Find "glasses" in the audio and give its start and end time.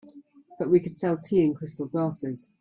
1.85-2.49